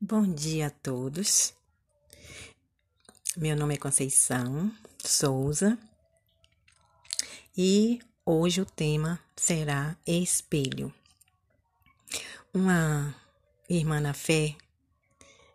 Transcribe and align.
Bom 0.00 0.22
dia 0.22 0.66
a 0.66 0.70
todos. 0.70 1.54
Meu 3.36 3.54
nome 3.54 3.74
é 3.74 3.78
Conceição 3.78 4.72
Souza 4.98 5.78
e 7.56 8.00
hoje 8.26 8.60
o 8.60 8.66
tema 8.66 9.20
será 9.36 9.96
espelho. 10.04 10.92
Uma 12.52 13.14
irmã 13.68 14.00
na 14.00 14.12
fé, 14.12 14.56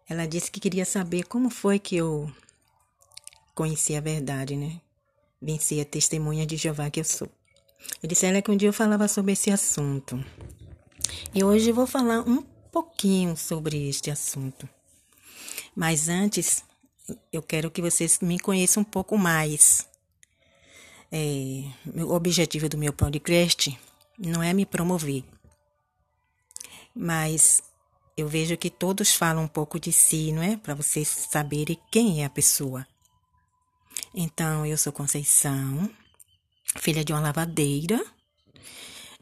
ela 0.07 0.25
disse 0.25 0.49
que 0.49 0.61
queria 0.61 0.85
saber 0.85 1.23
como 1.23 1.49
foi 1.49 1.77
que 1.77 1.97
eu 1.97 2.33
conheci 3.53 3.97
a 3.97 4.01
verdade, 4.01 4.55
né? 4.55 4.79
Venci 5.41 5.81
a 5.81 5.85
testemunha 5.85 6.45
de 6.45 6.55
Jeová 6.55 6.89
que 6.89 7.01
eu 7.01 7.05
sou. 7.05 7.27
Eu 8.01 8.07
disse 8.07 8.25
a 8.25 8.29
ela 8.29 8.41
que 8.41 8.49
um 8.49 8.55
dia 8.55 8.69
eu 8.69 8.73
falava 8.73 9.09
sobre 9.09 9.33
esse 9.33 9.51
assunto. 9.51 10.23
E 11.33 11.43
hoje 11.43 11.71
eu 11.71 11.75
vou 11.75 11.85
falar 11.85 12.21
um 12.21 12.54
pouquinho 12.75 13.37
sobre 13.37 13.87
este 13.87 14.11
assunto. 14.11 14.67
Mas 15.73 16.09
antes, 16.09 16.61
eu 17.31 17.41
quero 17.41 17.71
que 17.71 17.81
vocês 17.81 18.19
me 18.19 18.37
conheçam 18.37 18.81
um 18.81 18.83
pouco 18.83 19.17
mais. 19.17 19.87
É, 21.09 21.63
o 22.03 22.13
objetivo 22.13 22.67
do 22.67 22.77
meu 22.77 22.91
podcast 22.91 23.79
não 24.19 24.43
é 24.43 24.51
me 24.51 24.65
promover, 24.65 25.23
mas 26.93 27.63
eu 28.17 28.27
vejo 28.27 28.57
que 28.57 28.69
todos 28.69 29.13
falam 29.13 29.45
um 29.45 29.47
pouco 29.47 29.79
de 29.79 29.93
si, 29.93 30.33
não 30.33 30.43
é? 30.43 30.57
Para 30.57 30.73
vocês 30.73 31.07
saberem 31.07 31.79
quem 31.89 32.23
é 32.23 32.25
a 32.25 32.29
pessoa. 32.29 32.85
Então, 34.13 34.65
eu 34.65 34.77
sou 34.77 34.91
Conceição, 34.91 35.89
filha 36.77 37.05
de 37.05 37.13
uma 37.13 37.21
lavadeira. 37.21 38.05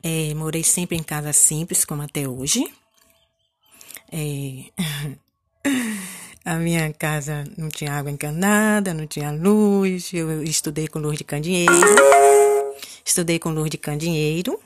É, 0.01 0.33
morei 0.33 0.63
sempre 0.63 0.97
em 0.97 1.03
casa 1.03 1.31
simples, 1.31 1.85
como 1.85 2.01
até 2.01 2.27
hoje. 2.27 2.65
É... 4.13 4.65
A 6.45 6.55
minha 6.55 6.93
casa 6.93 7.45
não 7.57 7.69
tinha 7.69 7.93
água 7.93 8.11
encanada, 8.11 8.93
não 8.93 9.07
tinha 9.07 9.31
luz. 9.31 10.13
Eu 10.13 10.43
estudei 10.43 10.87
com 10.87 10.99
luz 10.99 11.17
de 11.17 11.23
candeeiro. 11.23 11.73
Estudei 13.03 13.39
com 13.39 13.49
luz 13.49 13.69
de 13.71 13.77
candeeiro. 13.77 14.59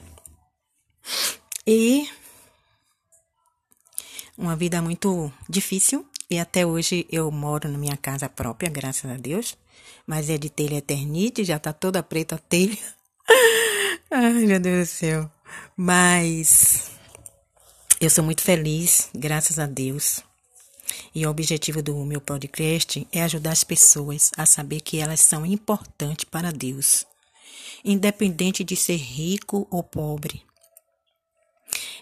E 1.66 2.10
uma 4.36 4.56
vida 4.56 4.82
muito 4.82 5.32
difícil. 5.48 6.06
E 6.30 6.40
até 6.40 6.66
hoje 6.66 7.06
eu 7.12 7.30
moro 7.32 7.70
na 7.70 7.78
minha 7.78 7.96
casa 7.96 8.28
própria, 8.28 8.70
graças 8.70 9.10
a 9.10 9.16
Deus. 9.16 9.56
Mas 10.06 10.32
é 10.32 10.38
de 10.38 10.50
telha 10.50 10.78
eternite, 10.78 11.46
já 11.46 11.60
tá 11.60 11.72
toda 11.72 12.02
preta 12.02 12.36
a 12.36 12.40
telha. 12.40 12.78
Ai, 14.10 14.46
meu 14.46 14.60
Deus 14.60 14.90
do 14.90 14.92
céu. 14.92 15.32
Mas 15.76 16.97
eu 18.00 18.10
sou 18.12 18.24
muito 18.24 18.44
feliz, 18.44 19.10
graças 19.14 19.58
a 19.58 19.66
Deus. 19.66 20.22
E 21.14 21.26
o 21.26 21.30
objetivo 21.30 21.82
do 21.82 21.96
meu 22.06 22.22
podcast 22.22 23.08
é 23.12 23.24
ajudar 23.24 23.52
as 23.52 23.64
pessoas 23.64 24.32
a 24.38 24.46
saber 24.46 24.82
que 24.82 25.00
elas 25.00 25.20
são 25.20 25.46
importantes 25.46 26.26
para 26.26 26.52
Deus, 26.52 27.06
independente 27.84 28.64
de 28.64 28.76
ser 28.76 28.98
rico 28.98 29.68
ou 29.72 29.84
pobre, 29.84 30.44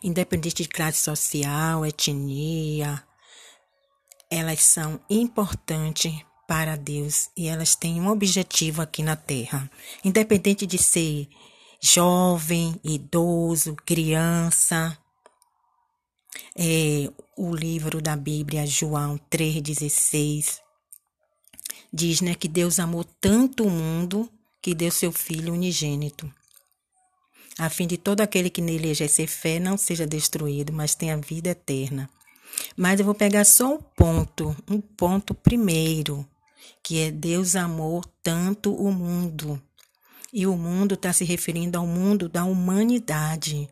independente 0.04 0.64
de 0.64 0.70
classe 0.70 1.02
social, 1.02 1.86
etnia, 1.86 3.02
elas 4.30 4.62
são 4.62 5.00
importantes 5.10 6.14
para 6.48 6.76
Deus 6.76 7.30
e 7.36 7.48
elas 7.48 7.76
têm 7.76 8.02
um 8.02 8.10
objetivo 8.10 8.82
aqui 8.82 9.02
na 9.02 9.16
Terra, 9.16 9.72
independente 10.04 10.68
de 10.68 10.78
ser 10.78 11.28
jovem, 11.82 12.80
idoso, 12.84 13.76
criança 13.86 14.96
é, 16.56 17.12
o 17.38 17.56
livro 17.56 18.02
da 18.02 18.16
Bíblia, 18.16 18.66
João 18.66 19.20
3,16, 19.30 20.60
diz 21.92 22.22
né, 22.22 22.36
que 22.36 22.48
Deus 22.48 22.80
amou 22.80 23.04
tanto 23.04 23.66
o 23.66 23.70
mundo 23.70 24.30
que 24.62 24.74
deu 24.74 24.92
seu 24.92 25.12
Filho 25.12 25.54
unigênito, 25.54 26.32
a 27.58 27.70
fim 27.70 27.88
de 27.88 27.98
todo 27.98 28.20
aquele 28.20 28.50
que 28.50 28.62
nele 28.62 28.90
exercer 28.90 29.28
fé 29.28 29.60
não 29.60 29.78
seja 29.78 30.06
destruído, 30.06 30.74
mas 30.74 30.94
tenha 30.94 31.16
vida 31.16 31.50
eterna. 31.50 32.10
Mas 32.76 33.00
eu 33.00 33.06
vou 33.06 33.16
pegar 33.16 33.46
só 33.46 33.76
um 33.76 33.78
ponto, 33.78 34.56
um 34.70 34.82
ponto 34.82 35.34
primeiro, 35.34 36.28
que 36.84 37.00
é 37.00 37.12
Deus 37.12 37.56
amou 37.56 38.04
tanto 38.22 38.76
o 38.76 38.92
mundo. 38.92 39.62
E 40.34 40.46
o 40.46 40.58
mundo 40.58 40.96
está 40.96 41.14
se 41.14 41.24
referindo 41.24 41.78
ao 41.78 41.88
mundo 41.88 42.28
da 42.28 42.44
humanidade. 42.44 43.70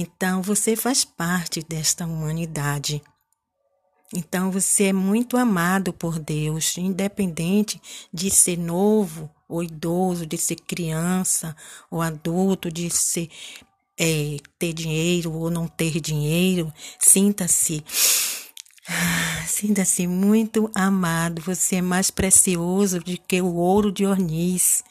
Então 0.00 0.40
você 0.42 0.76
faz 0.76 1.04
parte 1.04 1.60
desta 1.60 2.06
humanidade. 2.06 3.02
Então 4.14 4.48
você 4.48 4.84
é 4.84 4.92
muito 4.92 5.36
amado 5.36 5.92
por 5.92 6.20
Deus, 6.20 6.78
independente 6.78 7.82
de 8.14 8.30
ser 8.30 8.56
novo 8.56 9.28
ou 9.48 9.60
idoso, 9.60 10.24
de 10.24 10.38
ser 10.38 10.54
criança 10.54 11.56
ou 11.90 12.00
adulto, 12.00 12.70
de 12.70 12.88
ser 12.90 13.28
é, 13.98 14.36
ter 14.56 14.72
dinheiro 14.72 15.32
ou 15.32 15.50
não 15.50 15.66
ter 15.66 16.00
dinheiro. 16.00 16.72
Sinta-se 17.00 17.84
Sinta-se 19.48 20.06
muito 20.06 20.70
amado. 20.76 21.42
Você 21.42 21.76
é 21.76 21.82
mais 21.82 22.08
precioso 22.08 23.00
do 23.00 23.18
que 23.18 23.42
o 23.42 23.56
ouro 23.56 23.90
de 23.90 24.06
orniz. 24.06 24.84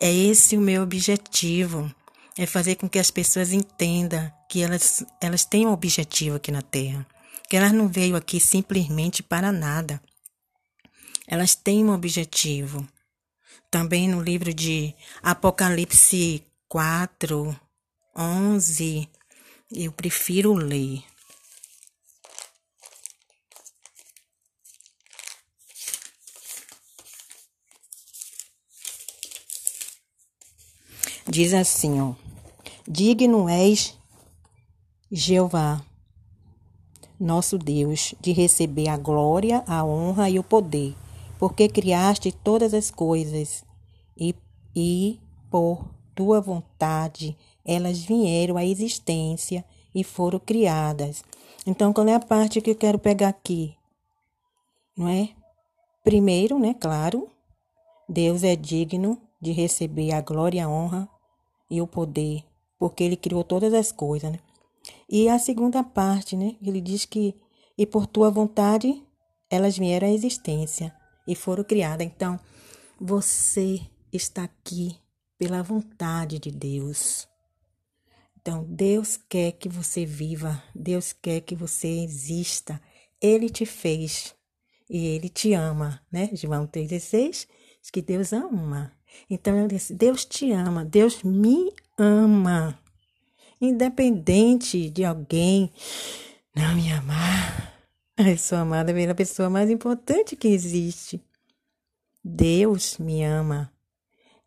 É 0.00 0.14
esse 0.14 0.56
o 0.56 0.60
meu 0.60 0.84
objetivo 0.84 1.92
é 2.38 2.46
fazer 2.46 2.76
com 2.76 2.88
que 2.88 3.00
as 3.00 3.10
pessoas 3.10 3.52
entendam 3.52 4.30
que 4.52 4.60
elas, 4.60 5.02
elas 5.18 5.46
têm 5.46 5.66
um 5.66 5.72
objetivo 5.72 6.36
aqui 6.36 6.52
na 6.52 6.60
Terra, 6.60 7.06
que 7.48 7.56
elas 7.56 7.72
não 7.72 7.88
veio 7.88 8.14
aqui 8.14 8.38
simplesmente 8.38 9.22
para 9.22 9.50
nada. 9.50 9.98
Elas 11.26 11.54
têm 11.54 11.86
um 11.86 11.94
objetivo. 11.94 12.86
Também 13.70 14.06
no 14.06 14.20
livro 14.20 14.52
de 14.52 14.94
Apocalipse 15.22 16.44
4, 16.68 17.58
11, 18.14 19.08
eu 19.74 19.90
prefiro 19.90 20.52
ler. 20.52 21.02
Diz 31.26 31.54
assim, 31.54 32.02
ó. 32.02 32.14
Digno 32.86 33.48
és, 33.48 33.96
Jeová, 35.14 35.84
nosso 37.20 37.58
Deus, 37.58 38.14
de 38.18 38.32
receber 38.32 38.88
a 38.88 38.96
glória, 38.96 39.62
a 39.66 39.84
honra 39.84 40.30
e 40.30 40.38
o 40.38 40.42
poder, 40.42 40.96
porque 41.38 41.68
criaste 41.68 42.32
todas 42.32 42.72
as 42.72 42.90
coisas 42.90 43.62
e, 44.16 44.34
e 44.74 45.20
por 45.50 45.84
tua 46.14 46.40
vontade 46.40 47.36
elas 47.62 47.98
vieram 47.98 48.56
à 48.56 48.64
existência 48.64 49.62
e 49.94 50.02
foram 50.02 50.38
criadas. 50.38 51.22
Então, 51.66 51.92
qual 51.92 52.08
é 52.08 52.14
a 52.14 52.18
parte 52.18 52.62
que 52.62 52.70
eu 52.70 52.74
quero 52.74 52.98
pegar 52.98 53.28
aqui? 53.28 53.76
Não 54.96 55.08
é? 55.08 55.28
Primeiro, 56.02 56.58
né, 56.58 56.72
claro, 56.72 57.28
Deus 58.08 58.42
é 58.42 58.56
digno 58.56 59.20
de 59.38 59.52
receber 59.52 60.12
a 60.12 60.22
glória, 60.22 60.64
a 60.64 60.70
honra 60.70 61.06
e 61.68 61.82
o 61.82 61.86
poder, 61.86 62.42
porque 62.78 63.04
ele 63.04 63.14
criou 63.14 63.44
todas 63.44 63.74
as 63.74 63.92
coisas, 63.92 64.32
né? 64.32 64.38
E 65.08 65.28
a 65.28 65.38
segunda 65.38 65.82
parte, 65.82 66.36
né? 66.36 66.56
Ele 66.62 66.80
diz 66.80 67.04
que 67.04 67.34
e 67.76 67.86
por 67.86 68.06
tua 68.06 68.30
vontade 68.30 69.02
elas 69.50 69.76
vieram 69.76 70.08
à 70.08 70.10
existência 70.10 70.94
e 71.26 71.34
foram 71.34 71.64
criadas. 71.64 72.06
Então, 72.06 72.38
você 73.00 73.80
está 74.12 74.44
aqui 74.44 74.96
pela 75.38 75.62
vontade 75.62 76.38
de 76.38 76.50
Deus. 76.50 77.28
Então, 78.40 78.64
Deus 78.64 79.16
quer 79.16 79.52
que 79.52 79.68
você 79.68 80.04
viva, 80.04 80.62
Deus 80.74 81.12
quer 81.12 81.40
que 81.40 81.54
você 81.54 81.88
exista. 81.88 82.80
Ele 83.20 83.48
te 83.48 83.64
fez 83.66 84.34
e 84.88 85.06
ele 85.06 85.28
te 85.28 85.52
ama, 85.52 86.00
né? 86.10 86.30
João 86.34 86.66
3,16 86.66 87.46
diz 87.80 87.90
que 87.90 88.02
Deus 88.02 88.32
ama. 88.32 88.92
Então 89.28 89.54
Deus 89.90 90.24
te 90.24 90.52
ama, 90.52 90.84
Deus 90.84 91.22
me 91.22 91.72
ama. 91.98 92.78
Independente 93.64 94.90
de 94.90 95.04
alguém 95.04 95.70
não 96.52 96.74
me 96.74 96.90
amar, 96.90 97.72
eu 98.18 98.36
sou 98.36 98.58
amada 98.58 98.92
pela 98.92 99.14
pessoa 99.14 99.48
mais 99.48 99.70
importante 99.70 100.34
que 100.34 100.48
existe. 100.48 101.22
Deus 102.24 102.98
me 102.98 103.22
ama. 103.22 103.72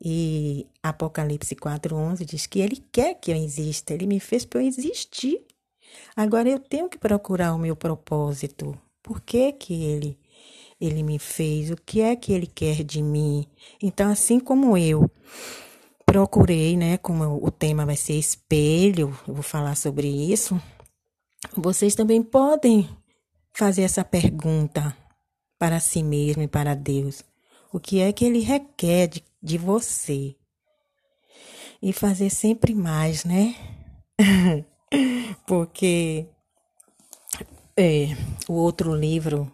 E 0.03 0.67
Apocalipse 0.83 1.55
4:11 1.55 2.25
diz 2.25 2.45
que 2.45 2.59
ele 2.59 2.83
quer 2.91 3.13
que 3.13 3.31
eu 3.31 3.37
exista, 3.37 3.93
ele 3.93 4.05
me 4.05 4.19
fez 4.19 4.43
para 4.43 4.61
eu 4.61 4.67
existir. 4.67 5.45
Agora 6.13 6.49
eu 6.49 6.59
tenho 6.59 6.89
que 6.89 6.97
procurar 6.97 7.55
o 7.55 7.57
meu 7.57 7.73
propósito. 7.73 8.77
Por 9.01 9.21
que 9.21 9.53
que 9.53 9.81
ele 9.81 10.19
ele 10.79 11.03
me 11.03 11.19
fez, 11.19 11.71
o 11.71 11.77
que 11.77 12.01
é 12.01 12.17
que 12.17 12.33
ele 12.33 12.47
quer 12.47 12.83
de 12.83 13.01
mim. 13.01 13.47
Então, 13.81 14.11
assim 14.11 14.41
como 14.41 14.77
eu 14.77 15.09
procurei, 16.05 16.77
né, 16.77 16.97
como 16.97 17.43
o 17.43 17.51
tema 17.51 17.85
vai 17.85 17.95
ser 17.95 18.13
espelho, 18.13 19.17
eu 19.27 19.33
vou 19.33 19.43
falar 19.43 19.75
sobre 19.75 20.07
isso, 20.07 20.61
vocês 21.55 21.95
também 21.95 22.21
podem 22.21 22.89
fazer 23.53 23.83
essa 23.83 24.03
pergunta 24.03 24.95
para 25.57 25.79
si 25.79 26.03
mesmo 26.03 26.43
e 26.43 26.47
para 26.47 26.75
Deus. 26.75 27.23
O 27.71 27.79
que 27.79 27.99
é 27.99 28.11
que 28.13 28.25
Ele 28.25 28.39
requer 28.39 29.07
de, 29.07 29.23
de 29.41 29.57
você? 29.57 30.35
E 31.81 31.91
fazer 31.91 32.29
sempre 32.29 32.73
mais, 32.73 33.25
né? 33.25 33.55
Porque 35.45 36.25
é, 37.77 38.15
o 38.47 38.53
outro 38.53 38.95
livro 38.95 39.51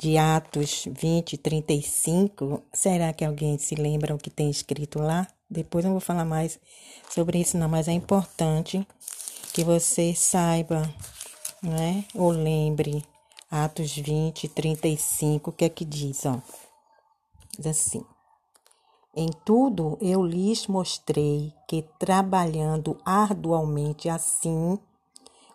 de 0.00 0.16
Atos 0.16 0.88
20, 0.90 1.36
35, 1.36 2.62
será 2.72 3.12
que 3.12 3.22
alguém 3.22 3.58
se 3.58 3.74
lembra 3.74 4.14
o 4.14 4.18
que 4.18 4.30
tem 4.30 4.48
escrito 4.48 4.98
lá? 4.98 5.28
Depois 5.48 5.84
eu 5.84 5.90
vou 5.90 6.00
falar 6.00 6.24
mais 6.24 6.58
sobre 7.10 7.38
isso, 7.38 7.58
não, 7.58 7.68
mas 7.68 7.86
é 7.86 7.92
importante 7.92 8.86
que 9.52 9.62
você 9.62 10.14
saiba, 10.14 10.90
né? 11.62 12.06
Ou 12.14 12.30
lembre, 12.30 13.04
Atos 13.50 13.94
20, 13.94 14.48
35, 14.48 15.50
o 15.50 15.52
que 15.52 15.66
é 15.66 15.68
que 15.68 15.84
diz, 15.84 16.24
ó? 16.24 16.40
Diz 17.58 17.66
assim. 17.66 18.02
Em 19.14 19.28
tudo 19.44 19.98
eu 20.00 20.24
lhes 20.24 20.66
mostrei 20.66 21.52
que, 21.68 21.84
trabalhando 21.98 22.98
arduamente 23.04 24.08
assim, 24.08 24.78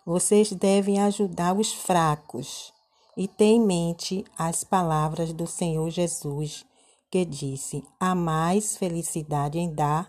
vocês 0.04 0.52
devem 0.52 1.00
ajudar 1.00 1.52
os 1.52 1.72
fracos 1.72 2.75
e 3.16 3.26
ter 3.26 3.46
em 3.46 3.60
mente 3.60 4.24
as 4.36 4.62
palavras 4.62 5.32
do 5.32 5.46
Senhor 5.46 5.88
Jesus, 5.90 6.64
que 7.10 7.24
disse: 7.24 7.82
há 7.98 8.14
mais 8.14 8.76
felicidade 8.76 9.58
em 9.58 9.72
dar 9.72 10.08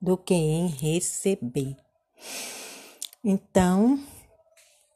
do 0.00 0.16
que 0.16 0.34
em 0.34 0.66
receber. 0.66 1.76
Então, 3.24 3.98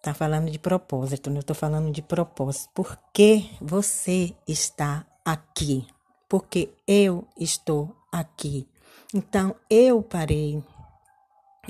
tá 0.03 0.13
falando 0.13 0.51
de 0.51 0.59
propósito, 0.59 1.31
não 1.31 1.41
estou 1.41 1.55
falando 1.57 1.93
de 1.93 2.03
propósito. 2.03 2.71
Por 2.75 2.99
que 3.13 3.49
você 3.61 4.35
está 4.47 5.07
aqui? 5.25 5.87
Porque 6.29 6.71
eu 6.87 7.27
estou 7.39 7.95
aqui. 8.11 8.69
Então, 9.15 9.55
eu 9.71 10.03
parei 10.03 10.63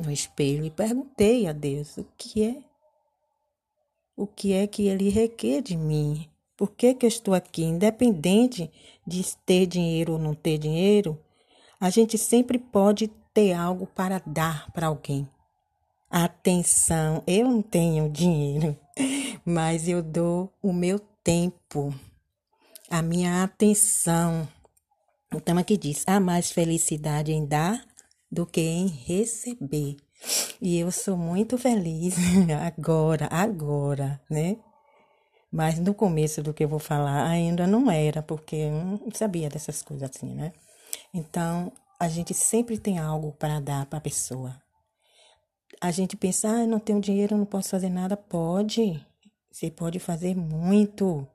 no 0.02 0.10
espelho 0.10 0.64
e 0.64 0.70
perguntei 0.70 1.46
a 1.46 1.52
Deus 1.52 1.96
o 1.98 2.06
que 2.16 2.42
é 2.42 2.62
o 4.16 4.26
que 4.26 4.52
é 4.52 4.66
que 4.66 4.86
ele 4.86 5.10
requer 5.10 5.60
de 5.60 5.76
mim. 5.76 6.28
Por 6.56 6.72
que, 6.72 6.94
que 6.94 7.04
eu 7.04 7.08
estou 7.08 7.34
aqui? 7.34 7.62
Independente 7.62 8.70
de 9.06 9.22
ter 9.44 9.66
dinheiro 9.66 10.14
ou 10.14 10.18
não 10.18 10.34
ter 10.34 10.56
dinheiro, 10.56 11.20
a 11.78 11.90
gente 11.90 12.16
sempre 12.16 12.58
pode 12.58 13.08
ter 13.34 13.52
algo 13.52 13.86
para 13.86 14.22
dar 14.26 14.70
para 14.72 14.86
alguém. 14.86 15.28
Atenção, 16.10 17.22
eu 17.26 17.46
não 17.46 17.60
tenho 17.60 18.08
dinheiro, 18.08 18.74
mas 19.44 19.86
eu 19.86 20.02
dou 20.02 20.50
o 20.62 20.72
meu 20.72 20.98
tempo, 21.22 21.94
a 22.88 23.02
minha 23.02 23.42
atenção. 23.42 24.48
Então 25.34 25.58
aqui 25.58 25.76
diz: 25.76 26.04
há 26.06 26.18
mais 26.18 26.50
felicidade 26.50 27.32
em 27.32 27.44
dar 27.44 27.84
do 28.32 28.46
que 28.46 28.62
em 28.62 28.86
receber. 28.86 29.96
E 30.60 30.78
eu 30.78 30.90
sou 30.90 31.16
muito 31.16 31.58
feliz 31.58 32.16
agora, 32.66 33.28
agora, 33.30 34.20
né? 34.30 34.56
Mas 35.50 35.78
no 35.78 35.94
começo 35.94 36.42
do 36.42 36.52
que 36.52 36.64
eu 36.64 36.68
vou 36.68 36.78
falar 36.78 37.26
ainda 37.26 37.66
não 37.66 37.90
era, 37.90 38.22
porque 38.22 38.56
eu 38.56 38.72
não 38.72 39.10
sabia 39.14 39.48
dessas 39.48 39.82
coisas 39.82 40.10
assim, 40.10 40.34
né? 40.34 40.52
Então, 41.14 41.72
a 41.98 42.08
gente 42.08 42.34
sempre 42.34 42.78
tem 42.78 42.98
algo 42.98 43.32
para 43.32 43.60
dar 43.60 43.86
para 43.86 43.98
a 43.98 44.02
pessoa. 44.02 44.60
A 45.80 45.90
gente 45.90 46.16
pensa, 46.16 46.48
ah, 46.48 46.66
não 46.66 46.78
tenho 46.78 47.00
dinheiro, 47.00 47.36
não 47.36 47.44
posso 47.44 47.70
fazer 47.70 47.90
nada. 47.90 48.16
Pode. 48.16 49.04
Você 49.50 49.70
pode 49.70 49.98
fazer 49.98 50.34
muito. 50.34 51.26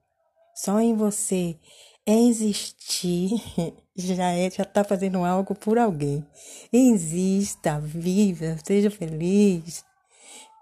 Só 0.56 0.80
em 0.80 0.96
você 0.96 1.58
existir 2.06 3.32
já 3.96 4.32
é, 4.32 4.50
já 4.50 4.64
está 4.64 4.84
fazendo 4.84 5.24
algo 5.24 5.54
por 5.56 5.78
alguém. 5.78 6.26
Exista, 6.72 7.80
viva, 7.80 8.58
seja 8.64 8.90
feliz. 8.90 9.84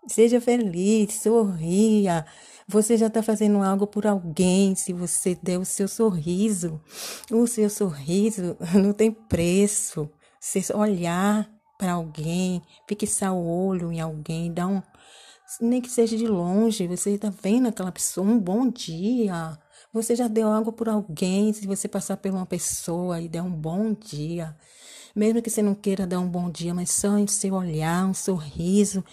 Seja 0.07 0.41
feliz, 0.41 1.21
sorria. 1.21 2.25
Você 2.67 2.97
já 2.97 3.07
está 3.07 3.21
fazendo 3.21 3.61
algo 3.61 3.87
por 3.87 4.05
alguém 4.05 4.75
se 4.75 4.93
você 4.93 5.37
der 5.41 5.57
o 5.57 5.65
seu 5.65 5.87
sorriso. 5.87 6.81
O 7.31 7.45
seu 7.47 7.69
sorriso 7.69 8.57
não 8.73 8.93
tem 8.93 9.11
preço. 9.11 10.09
Você 10.39 10.61
olhar 10.73 11.49
para 11.77 11.93
alguém, 11.93 12.61
fixar 12.87 13.33
o 13.33 13.47
olho 13.47 13.91
em 13.91 13.99
alguém, 13.99 14.53
dar 14.53 14.67
um. 14.67 14.81
Nem 15.59 15.81
que 15.81 15.89
seja 15.89 16.15
de 16.15 16.27
longe, 16.27 16.87
você 16.87 17.11
está 17.11 17.31
vendo 17.41 17.67
aquela 17.67 17.91
pessoa, 17.91 18.27
um 18.27 18.37
bom 18.37 18.69
dia 18.69 19.57
você 19.93 20.15
já 20.15 20.27
deu 20.27 20.47
algo 20.47 20.71
por 20.71 20.87
alguém, 20.87 21.51
se 21.51 21.65
você 21.65 21.87
passar 21.87 22.17
por 22.17 22.31
uma 22.31 22.45
pessoa 22.45 23.19
e 23.19 23.27
der 23.27 23.41
um 23.41 23.51
bom 23.51 23.93
dia. 23.93 24.55
Mesmo 25.15 25.41
que 25.41 25.49
você 25.49 25.61
não 25.61 25.73
queira 25.73 26.05
dar 26.05 26.19
um 26.19 26.29
bom 26.29 26.49
dia, 26.49 26.73
mas 26.73 26.91
só 26.91 27.17
em 27.17 27.27
seu 27.27 27.55
olhar, 27.55 28.05
um 28.05 28.13
sorriso, 28.13 29.03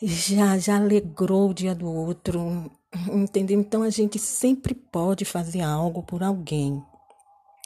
já, 0.00 0.56
já 0.58 0.76
alegrou 0.76 1.50
o 1.50 1.54
dia 1.54 1.74
do 1.74 1.90
outro. 1.90 2.70
Entendeu? 3.12 3.60
Então 3.60 3.82
a 3.82 3.90
gente 3.90 4.18
sempre 4.18 4.74
pode 4.74 5.24
fazer 5.24 5.60
algo 5.60 6.02
por 6.02 6.22
alguém. 6.22 6.82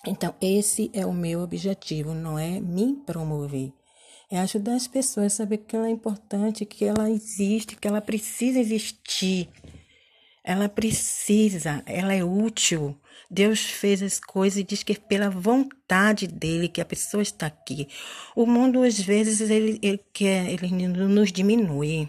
Então, 0.07 0.35
esse 0.41 0.91
é 0.95 1.05
o 1.05 1.13
meu 1.13 1.43
objetivo, 1.43 2.15
não 2.15 2.39
é 2.39 2.59
me 2.59 2.95
promover. 3.05 3.71
É 4.31 4.39
ajudar 4.39 4.75
as 4.75 4.87
pessoas 4.87 5.35
a 5.35 5.37
saber 5.37 5.59
que 5.59 5.77
ela 5.77 5.89
é 5.89 5.91
importante, 5.91 6.65
que 6.65 6.85
ela 6.87 7.11
existe, 7.11 7.77
que 7.77 7.87
ela 7.87 8.01
precisa 8.01 8.59
existir. 8.59 9.51
Ela 10.51 10.69
precisa, 10.69 11.81
ela 11.87 12.13
é 12.13 12.25
útil. 12.25 13.01
Deus 13.31 13.61
fez 13.61 14.03
as 14.03 14.19
coisas 14.19 14.59
e 14.59 14.65
diz 14.65 14.83
que 14.83 14.95
é 14.95 14.97
pela 14.97 15.31
vontade 15.31 16.27
dele 16.27 16.69
que 16.69 16.81
a 16.81 16.85
pessoa 16.85 17.23
está 17.23 17.47
aqui. 17.47 17.87
O 18.35 18.45
mundo, 18.45 18.83
às 18.83 18.99
vezes, 18.99 19.49
ele, 19.49 19.79
ele 19.81 20.05
quer, 20.13 20.51
ele 20.51 20.89
nos 20.89 21.31
diminui. 21.31 22.09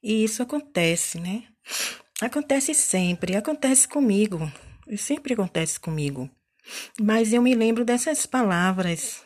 E 0.00 0.22
isso 0.22 0.44
acontece, 0.44 1.18
né? 1.18 1.42
Acontece 2.20 2.72
sempre, 2.72 3.34
acontece 3.34 3.88
comigo. 3.88 4.40
Sempre 4.96 5.34
acontece 5.34 5.80
comigo. 5.80 6.30
Mas 7.00 7.32
eu 7.32 7.42
me 7.42 7.52
lembro 7.52 7.84
dessas 7.84 8.26
palavras. 8.26 9.24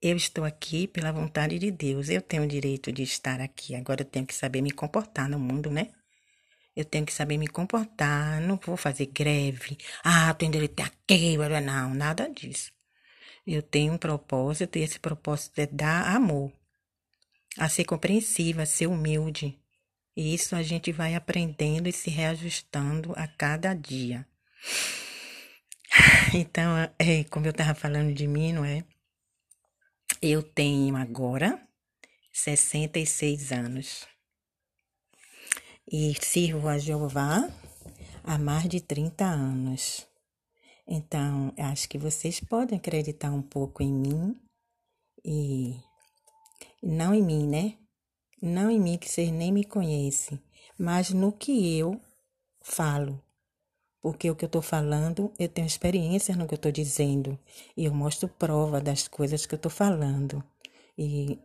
Eu 0.00 0.16
estou 0.16 0.44
aqui 0.44 0.86
pela 0.86 1.10
vontade 1.10 1.58
de 1.58 1.72
Deus. 1.72 2.08
Eu 2.08 2.22
tenho 2.22 2.44
o 2.44 2.48
direito 2.48 2.92
de 2.92 3.02
estar 3.02 3.40
aqui. 3.40 3.74
Agora 3.74 4.02
eu 4.02 4.06
tenho 4.06 4.24
que 4.24 4.34
saber 4.36 4.62
me 4.62 4.70
comportar 4.70 5.28
no 5.28 5.40
mundo, 5.40 5.68
né? 5.68 5.88
Eu 6.74 6.84
tenho 6.84 7.04
que 7.04 7.12
saber 7.12 7.36
me 7.36 7.46
comportar, 7.46 8.40
não 8.40 8.56
vou 8.56 8.76
fazer 8.76 9.06
greve. 9.06 9.76
Ah, 10.02 10.32
tenho 10.34 10.52
direito 10.52 10.80
aqui, 10.80 11.36
não, 11.36 11.94
nada 11.94 12.28
disso. 12.30 12.72
Eu 13.46 13.62
tenho 13.62 13.92
um 13.92 13.98
propósito 13.98 14.78
e 14.78 14.82
esse 14.82 14.98
propósito 14.98 15.58
é 15.58 15.66
dar 15.66 16.14
amor, 16.14 16.52
a 17.58 17.68
ser 17.68 17.84
compreensiva, 17.84 18.62
a 18.62 18.66
ser 18.66 18.86
humilde. 18.86 19.58
E 20.16 20.34
isso 20.34 20.54
a 20.54 20.62
gente 20.62 20.92
vai 20.92 21.14
aprendendo 21.14 21.88
e 21.88 21.92
se 21.92 22.10
reajustando 22.10 23.12
a 23.16 23.26
cada 23.26 23.74
dia. 23.74 24.26
Então, 26.34 26.74
é, 26.98 27.24
como 27.24 27.44
eu 27.44 27.50
estava 27.50 27.74
falando 27.74 28.14
de 28.14 28.26
mim, 28.26 28.54
não 28.54 28.64
é? 28.64 28.82
Eu 30.22 30.42
tenho 30.42 30.96
agora 30.96 31.60
66 32.32 33.52
anos 33.52 34.06
e 35.92 36.14
sirvo 36.24 36.68
a 36.68 36.78
Jeová 36.78 37.52
há 38.24 38.38
mais 38.38 38.66
de 38.66 38.80
30 38.80 39.26
anos. 39.26 40.06
Então, 40.88 41.52
acho 41.58 41.86
que 41.86 41.98
vocês 41.98 42.40
podem 42.40 42.78
acreditar 42.78 43.30
um 43.30 43.42
pouco 43.42 43.82
em 43.82 43.92
mim 43.92 44.34
e 45.22 45.76
não 46.82 47.14
em 47.14 47.22
mim, 47.22 47.46
né? 47.46 47.76
Não 48.40 48.70
em 48.70 48.80
mim 48.80 48.96
que 48.96 49.06
vocês 49.06 49.30
nem 49.30 49.52
me 49.52 49.64
conhecem, 49.64 50.40
mas 50.78 51.10
no 51.10 51.30
que 51.30 51.78
eu 51.78 52.00
falo. 52.62 53.22
Porque 54.00 54.30
o 54.30 54.34
que 54.34 54.46
eu 54.46 54.48
estou 54.48 54.62
falando, 54.62 55.30
eu 55.38 55.48
tenho 55.48 55.66
experiência 55.66 56.34
no 56.34 56.48
que 56.48 56.54
eu 56.54 56.56
estou 56.56 56.72
dizendo. 56.72 57.38
E 57.76 57.84
eu 57.84 57.94
mostro 57.94 58.28
prova 58.28 58.80
das 58.80 59.06
coisas 59.06 59.44
que 59.44 59.54
eu 59.54 59.58
estou 59.58 59.70
falando. 59.70 60.42
E 60.98 61.38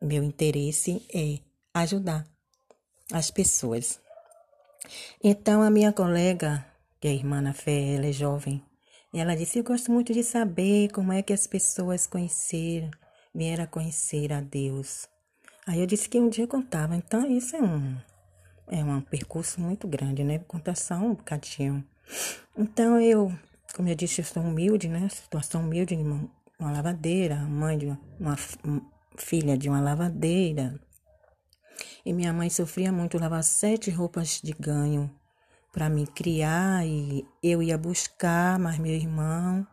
meu 0.00 0.22
interesse 0.22 1.04
é 1.12 1.40
ajudar 1.74 2.35
as 3.12 3.30
pessoas. 3.30 4.00
Então, 5.22 5.62
a 5.62 5.70
minha 5.70 5.92
colega, 5.92 6.64
que 7.00 7.08
é 7.08 7.14
irmã 7.14 7.40
na 7.40 7.52
fé, 7.52 7.94
ela 7.94 8.06
é 8.06 8.12
jovem, 8.12 8.62
ela 9.12 9.34
disse: 9.34 9.58
Eu 9.58 9.64
gosto 9.64 9.90
muito 9.90 10.12
de 10.12 10.22
saber 10.22 10.90
como 10.92 11.12
é 11.12 11.22
que 11.22 11.32
as 11.32 11.46
pessoas 11.46 12.06
conheceram, 12.06 12.90
vieram 13.34 13.64
a 13.64 13.66
conhecer 13.66 14.32
a 14.32 14.40
Deus. 14.40 15.08
Aí 15.66 15.80
eu 15.80 15.86
disse 15.86 16.08
que 16.08 16.20
um 16.20 16.28
dia 16.28 16.44
eu 16.44 16.48
contava. 16.48 16.94
Então, 16.94 17.28
isso 17.30 17.56
é 17.56 17.62
um, 17.62 17.96
é 18.68 18.84
um 18.84 19.00
percurso 19.00 19.60
muito 19.60 19.88
grande, 19.88 20.22
né? 20.22 20.38
Vou 20.38 20.46
contar 20.46 20.76
só 20.76 20.94
um 20.94 21.14
bocadinho. 21.14 21.84
Então, 22.56 23.00
eu, 23.00 23.32
como 23.74 23.88
eu 23.88 23.94
disse, 23.94 24.20
eu 24.20 24.24
sou 24.24 24.42
humilde, 24.42 24.88
né? 24.88 25.08
Situação 25.08 25.62
humilde, 25.62 25.94
uma, 25.94 26.30
uma 26.58 26.72
lavadeira, 26.72 27.36
mãe 27.36 27.78
de 27.78 27.86
uma, 27.86 27.98
uma 28.20 28.36
filha 29.16 29.56
de 29.56 29.68
uma 29.68 29.80
lavadeira. 29.80 30.78
E 32.06 32.12
minha 32.12 32.32
mãe 32.32 32.48
sofria 32.48 32.92
muito 32.92 33.18
lavar 33.18 33.42
sete 33.42 33.90
roupas 33.90 34.40
de 34.40 34.52
ganho 34.52 35.10
para 35.72 35.88
me 35.88 36.06
criar 36.06 36.86
e 36.86 37.26
eu 37.42 37.60
ia 37.60 37.76
buscar, 37.76 38.60
mas 38.60 38.78
meu 38.78 38.92
irmão 38.92 39.66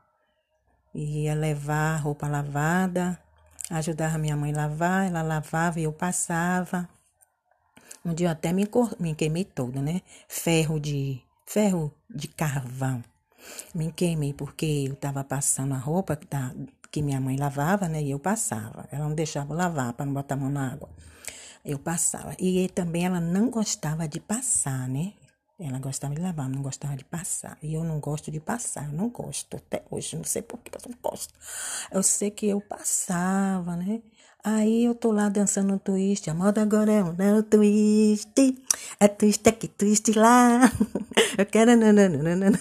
ia 0.95 1.35
levar 1.35 1.97
roupa 1.97 2.27
lavada, 2.27 3.19
ajudava 3.69 4.17
minha 4.17 4.35
mãe 4.35 4.51
a 4.51 4.57
lavar, 4.57 5.05
ela 5.05 5.21
lavava 5.21 5.79
e 5.79 5.83
eu 5.83 5.93
passava. 5.93 6.89
Um 8.03 8.15
dia 8.15 8.25
eu 8.25 8.31
até 8.31 8.51
me, 8.51 8.67
me 8.99 9.13
queimei 9.13 9.45
toda, 9.45 9.79
né? 9.79 10.01
Ferro 10.27 10.79
de 10.79 11.21
ferro 11.45 11.93
de 12.09 12.27
carvão. 12.27 13.03
Me 13.75 13.91
queimei 13.91 14.33
porque 14.33 14.85
eu 14.87 14.93
estava 14.93 15.23
passando 15.23 15.75
a 15.75 15.77
roupa 15.77 16.15
que, 16.15 16.25
tá, 16.25 16.51
que 16.89 17.03
minha 17.03 17.21
mãe 17.21 17.37
lavava, 17.37 17.87
né? 17.87 18.01
E 18.01 18.09
eu 18.09 18.17
passava. 18.17 18.87
Ela 18.91 19.07
não 19.07 19.13
deixava 19.13 19.53
lavar 19.53 19.93
para 19.93 20.07
não 20.07 20.13
botar 20.13 20.33
a 20.33 20.37
mão 20.39 20.49
na 20.49 20.73
água. 20.73 20.89
Eu 21.63 21.79
passava. 21.79 22.35
E 22.39 22.67
também 22.69 23.05
ela 23.05 23.19
não 23.19 23.49
gostava 23.49 24.07
de 24.07 24.19
passar, 24.19 24.87
né? 24.87 25.13
Ela 25.59 25.79
gostava 25.79 26.13
de 26.13 26.21
lavar, 26.21 26.49
não 26.49 26.61
gostava 26.61 26.95
de 26.95 27.05
passar. 27.05 27.57
E 27.61 27.73
eu 27.73 27.83
não 27.83 27.99
gosto 27.99 28.29
de 28.31 28.39
passar, 28.39 28.91
não 28.91 29.09
gosto 29.09 29.55
até 29.55 29.83
hoje, 29.89 30.17
não 30.17 30.23
sei 30.23 30.41
por 30.41 30.57
que 30.59 30.75
eu 30.75 30.81
não 30.89 30.97
gosto. 31.01 31.33
Eu 31.91 32.03
sei 32.03 32.31
que 32.31 32.47
eu 32.47 32.59
passava, 32.59 33.75
né? 33.77 34.01
Aí 34.43 34.83
eu 34.83 34.93
tô 34.93 35.11
lá 35.11 35.29
dançando 35.29 35.73
um 35.73 35.77
twist. 35.77 36.29
A 36.29 36.33
moda 36.33 36.61
agora 36.61 36.91
é 36.91 37.01
um 37.01 37.41
twist. 37.43 38.57
É 38.99 39.07
twist 39.07 39.47
aqui, 39.47 39.69
twist 39.69 40.11
lá. 40.11 40.69
Eu 41.37 41.45
quero 41.45 41.75
nananana. 41.77 42.51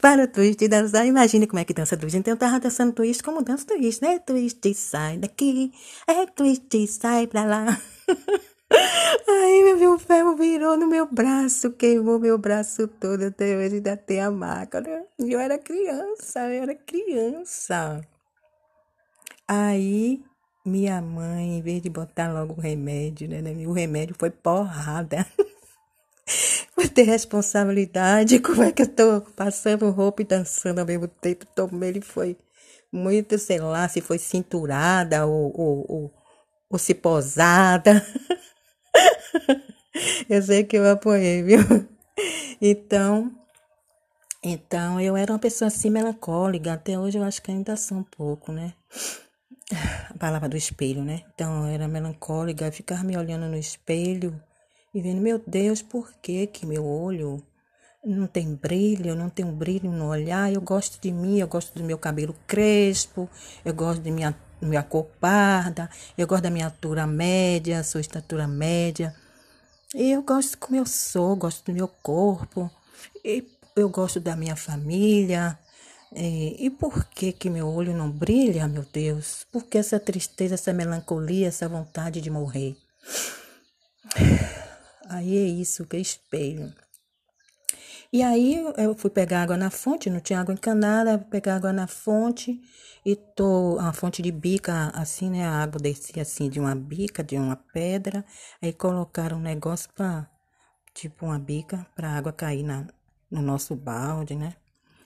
para 0.00 0.24
o 0.24 0.28
twist 0.28 0.66
dançar. 0.66 1.06
Imagine 1.06 1.46
como 1.46 1.60
é 1.60 1.64
que 1.64 1.72
dança 1.72 1.96
twist. 1.96 2.18
Então 2.18 2.34
eu 2.34 2.38
tava 2.38 2.60
dançando 2.60 2.92
twist 2.92 3.22
como 3.22 3.42
dança 3.42 3.64
twist, 3.64 4.02
né? 4.02 4.18
Twist 4.18 4.74
sai 4.74 5.16
daqui. 5.16 5.72
É 6.06 6.26
twist 6.26 6.86
sai 6.88 7.26
pra 7.26 7.44
lá. 7.44 7.80
Aí 9.28 9.74
meu 9.76 9.98
ferro 9.98 10.36
virou 10.36 10.76
no 10.76 10.86
meu 10.86 11.06
braço, 11.06 11.70
queimou 11.70 12.18
meu 12.18 12.36
braço 12.36 12.88
todo. 12.88 13.24
Até 13.26 13.56
hoje 13.56 13.76
ainda 13.76 13.96
tem 13.96 14.20
a 14.20 14.30
marca. 14.30 14.82
Eu 15.18 15.38
era 15.38 15.56
criança, 15.58 16.40
eu 16.40 16.62
era 16.62 16.74
criança. 16.74 18.02
Aí 19.46 20.22
minha 20.68 21.00
mãe, 21.00 21.58
em 21.58 21.62
vez 21.62 21.82
de 21.82 21.90
botar 21.90 22.32
logo 22.32 22.54
o 22.54 22.60
remédio, 22.60 23.28
né, 23.28 23.42
né? 23.42 23.66
O 23.66 23.72
remédio 23.72 24.14
foi 24.18 24.30
porrada. 24.30 25.26
foi 26.74 26.88
ter 26.88 27.02
responsabilidade. 27.02 28.38
Como 28.38 28.62
é 28.62 28.70
que 28.72 28.82
eu 28.82 28.88
tô 28.88 29.20
passando 29.34 29.90
roupa 29.90 30.22
e 30.22 30.24
dançando 30.24 30.78
ao 30.78 30.86
mesmo 30.86 31.08
tempo? 31.08 31.46
Tomei, 31.46 31.88
ele 31.88 32.00
foi 32.00 32.36
muito, 32.92 33.38
sei 33.38 33.58
lá, 33.60 33.88
se 33.88 34.00
foi 34.00 34.18
cinturada 34.18 35.26
ou, 35.26 35.52
ou, 35.58 35.86
ou, 35.88 36.14
ou 36.70 36.78
se 36.78 36.94
posada. 36.94 38.04
eu 40.28 40.42
sei 40.42 40.64
que 40.64 40.76
eu 40.76 40.90
apoiei, 40.90 41.42
viu? 41.42 41.60
Então, 42.60 43.32
então 44.42 45.00
eu 45.00 45.16
era 45.16 45.32
uma 45.32 45.38
pessoa 45.38 45.68
assim 45.68 45.90
melancólica. 45.90 46.72
Até 46.72 46.98
hoje 46.98 47.18
eu 47.18 47.22
acho 47.22 47.42
que 47.42 47.50
ainda 47.50 47.76
sou 47.76 47.98
um 47.98 48.02
pouco, 48.04 48.52
né? 48.52 48.74
A 49.70 50.18
palavra 50.18 50.48
do 50.48 50.56
espelho, 50.56 51.04
né? 51.04 51.22
Então 51.34 51.66
eu 51.66 51.74
era 51.74 51.88
melancólica, 51.88 52.72
ficava 52.72 53.02
me 53.02 53.16
olhando 53.16 53.46
no 53.46 53.56
espelho 53.56 54.40
e 54.94 55.02
vendo, 55.02 55.20
meu 55.20 55.42
Deus, 55.46 55.82
por 55.82 56.12
que 56.22 56.46
que 56.46 56.64
meu 56.64 56.84
olho 56.86 57.42
não 58.04 58.26
tem 58.26 58.54
brilho, 58.54 59.14
não 59.14 59.28
tem 59.28 59.44
um 59.44 59.54
brilho 59.54 59.90
no 59.90 60.08
olhar? 60.08 60.52
Eu 60.52 60.60
gosto 60.60 61.00
de 61.00 61.12
mim, 61.12 61.38
eu 61.38 61.48
gosto 61.48 61.74
do 61.74 61.84
meu 61.84 61.98
cabelo 61.98 62.34
crespo, 62.46 63.28
eu 63.64 63.74
gosto 63.74 64.00
de 64.00 64.10
minha, 64.10 64.34
minha 64.62 64.82
cor 64.82 65.04
parda, 65.20 65.90
eu 66.16 66.26
gosto 66.26 66.44
da 66.44 66.50
minha 66.50 66.66
altura 66.66 67.06
média, 67.06 67.84
sua 67.84 68.00
estatura 68.00 68.48
média. 68.48 69.14
E 69.94 70.10
eu 70.10 70.22
gosto 70.22 70.56
como 70.58 70.76
eu 70.76 70.86
sou, 70.86 71.36
gosto 71.36 71.66
do 71.66 71.74
meu 71.74 71.88
corpo, 71.88 72.70
e 73.24 73.46
eu 73.76 73.88
gosto 73.88 74.18
da 74.20 74.34
minha 74.34 74.56
família, 74.56 75.58
é, 76.14 76.56
e 76.58 76.70
por 76.70 77.04
que 77.06 77.32
que 77.32 77.50
meu 77.50 77.68
olho 77.68 77.94
não 77.94 78.10
brilha, 78.10 78.66
meu 78.66 78.84
Deus? 78.92 79.46
Por 79.52 79.64
que 79.64 79.78
essa 79.78 80.00
tristeza, 80.00 80.54
essa 80.54 80.72
melancolia, 80.72 81.48
essa 81.48 81.68
vontade 81.68 82.20
de 82.20 82.30
morrer? 82.30 82.76
Aí 85.08 85.36
é 85.36 85.46
isso 85.46 85.86
que 85.86 85.96
é 85.96 86.00
espelho. 86.00 86.72
E 88.12 88.22
aí 88.22 88.64
eu 88.78 88.94
fui 88.94 89.10
pegar 89.10 89.42
água 89.42 89.56
na 89.56 89.70
fonte, 89.70 90.08
não 90.08 90.20
tinha 90.20 90.40
água 90.40 90.54
encanada, 90.54 91.18
pegar 91.18 91.56
água 91.56 91.72
na 91.72 91.86
fonte 91.86 92.58
e 93.04 93.14
tô 93.14 93.78
a 93.80 93.92
fonte 93.92 94.22
de 94.22 94.32
bica 94.32 94.90
assim, 94.94 95.30
né? 95.30 95.46
A 95.46 95.62
água 95.62 95.78
descia 95.78 96.22
assim 96.22 96.48
de 96.48 96.58
uma 96.58 96.74
bica, 96.74 97.22
de 97.22 97.36
uma 97.36 97.56
pedra, 97.56 98.24
aí 98.62 98.72
colocaram 98.72 99.36
um 99.36 99.42
negócio 99.42 99.90
para 99.94 100.26
tipo 100.94 101.26
uma 101.26 101.38
bica 101.38 101.86
para 101.94 102.10
água 102.10 102.32
cair 102.32 102.62
na 102.62 102.86
no 103.30 103.42
nosso 103.42 103.76
balde, 103.76 104.34
né? 104.34 104.54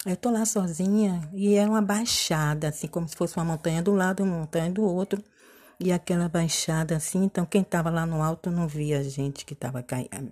Eu 0.05 0.17
tô 0.17 0.31
lá 0.31 0.45
sozinha 0.45 1.31
e 1.33 1.55
é 1.55 1.65
uma 1.65 1.81
baixada, 1.81 2.69
assim, 2.69 2.89
como 2.89 3.09
se 3.09 3.15
fosse 3.15 3.37
uma 3.37 3.45
montanha 3.45 3.81
do 3.81 3.93
lado, 3.93 4.25
uma 4.25 4.39
montanha 4.39 4.69
do 4.69 4.83
outro. 4.83 5.23
E 5.79 5.93
aquela 5.93 6.29
baixada 6.29 6.97
assim, 6.97 7.25
então 7.25 7.47
quem 7.47 7.63
tava 7.63 7.89
lá 7.89 8.05
no 8.05 8.21
alto 8.21 8.51
não 8.51 8.67
via 8.67 8.99
a 8.99 9.03
gente 9.03 9.45
que 9.45 9.55
tava 9.55 9.85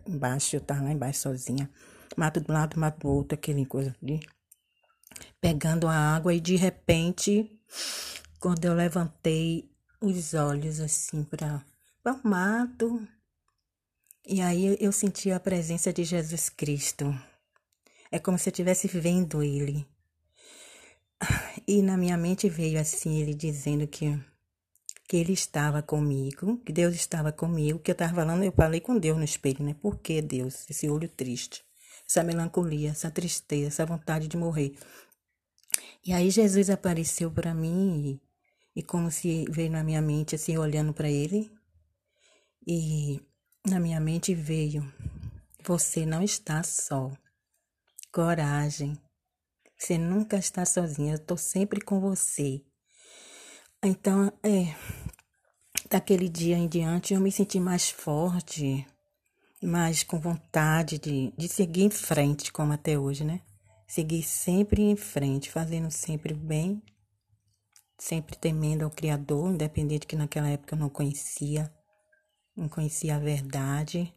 embaixo, 0.07 0.57
eu 0.57 0.61
tava 0.61 0.83
lá 0.83 0.93
embaixo 0.93 1.21
sozinha. 1.21 1.71
Mato 2.17 2.41
do 2.41 2.53
lado, 2.53 2.79
mato 2.79 3.01
do 3.01 3.09
outro, 3.09 3.35
aquele 3.37 3.65
coisa 3.65 3.95
ali. 4.03 4.21
Pegando 5.41 5.87
a 5.87 5.95
água 5.95 6.35
e 6.35 6.41
de 6.41 6.57
repente, 6.57 7.51
quando 8.41 8.65
eu 8.65 8.75
levantei 8.75 9.71
os 10.01 10.35
olhos 10.35 10.81
assim 10.81 11.23
para 11.23 11.65
o 12.07 12.29
mato, 12.29 13.07
e 14.27 14.41
aí 14.41 14.77
eu 14.81 14.91
senti 14.91 15.31
a 15.31 15.39
presença 15.39 15.93
de 15.93 16.03
Jesus 16.05 16.49
Cristo 16.49 17.15
é 18.11 18.19
como 18.19 18.39
se 18.39 18.49
eu 18.49 18.53
estivesse 18.53 18.89
vendo 18.89 19.43
ele. 19.43 19.87
E 21.67 21.83
na 21.83 21.97
minha 21.97 22.17
mente 22.17 22.49
veio 22.49 22.81
assim, 22.81 23.21
ele 23.21 23.35
dizendo 23.35 23.87
que, 23.87 24.19
que 25.07 25.17
ele 25.17 25.33
estava 25.33 25.83
comigo, 25.83 26.59
que 26.59 26.73
Deus 26.73 26.95
estava 26.95 27.31
comigo, 27.31 27.79
que 27.79 27.91
eu 27.91 27.95
estava 27.95 28.15
falando, 28.15 28.43
eu 28.43 28.53
falei 28.53 28.81
com 28.81 28.99
Deus 28.99 29.17
no 29.17 29.25
espelho, 29.25 29.65
né? 29.65 29.75
Por 29.81 29.99
que 29.99 30.21
Deus? 30.21 30.69
Esse 30.69 30.89
olho 30.89 31.09
triste, 31.09 31.63
essa 32.09 32.25
melancolia, 32.25 32.91
essa 32.91 33.11
tristeza, 33.11 33.69
essa 33.69 33.87
vontade 33.87 34.27
de 34.27 34.37
morrer. 34.37 34.75
E 36.05 36.13
aí 36.13 36.31
Jesus 36.31 36.71
apareceu 36.71 37.31
para 37.31 37.55
mim 37.55 38.21
e, 38.75 38.81
e 38.81 38.83
como 38.83 39.11
se 39.11 39.45
veio 39.51 39.71
na 39.71 39.85
minha 39.85 40.01
mente, 40.01 40.35
assim, 40.35 40.57
olhando 40.57 40.93
para 40.93 41.11
ele. 41.11 41.53
E 42.67 43.21
na 43.69 43.79
minha 43.79 44.01
mente 44.01 44.35
veio: 44.35 44.91
Você 45.65 46.07
não 46.07 46.23
está 46.23 46.63
só 46.63 47.13
coragem. 48.13 48.99
Você 49.77 49.97
nunca 49.97 50.37
está 50.37 50.65
sozinha, 50.65 51.13
eu 51.13 51.17
estou 51.17 51.37
sempre 51.37 51.81
com 51.81 52.01
você. 52.01 52.63
Então, 53.83 54.31
é, 54.43 54.75
daquele 55.89 56.29
dia 56.29 56.57
em 56.57 56.69
diante 56.69 57.15
eu 57.15 57.21
me 57.21 57.33
senti 57.33 57.59
mais 57.59 57.89
forte, 57.89 58.87
mais 59.63 60.03
com 60.03 60.21
vontade 60.21 60.99
de, 60.99 61.33
de 61.37 61.49
seguir 61.49 61.85
em 61.85 61.91
frente, 61.91 62.53
como 62.53 62.73
até 62.73 62.99
hoje, 62.99 63.25
né? 63.25 63.41
Seguir 63.87 64.23
sempre 64.23 64.83
em 64.83 64.97
frente, 64.97 65.51
fazendo 65.51 65.91
sempre 65.91 66.35
o 66.35 66.37
bem, 66.37 66.83
sempre 67.99 68.37
temendo 68.37 68.85
ao 68.85 68.91
Criador, 68.91 69.51
independente 69.51 70.07
que 70.07 70.15
naquela 70.15 70.49
época 70.49 70.75
eu 70.75 70.79
não 70.79 70.89
conhecia, 70.89 71.73
não 72.55 72.69
conhecia 72.69 73.17
a 73.17 73.19
verdade. 73.19 74.15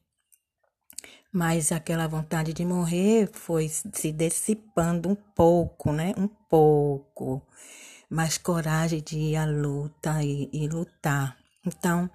Mas 1.33 1.71
aquela 1.71 2.07
vontade 2.07 2.53
de 2.53 2.63
morrer 2.63 3.27
foi 3.33 3.67
se 3.67 4.11
dissipando 4.11 5.09
um 5.09 5.15
pouco, 5.15 5.91
né? 5.91 6.13
Um 6.15 6.27
pouco. 6.27 7.41
Mais 8.07 8.37
coragem 8.37 9.01
de 9.01 9.17
ir 9.17 9.35
à 9.35 9.43
luta 9.43 10.21
e, 10.21 10.47
e 10.53 10.67
lutar. 10.67 11.35
Então, 11.65 12.07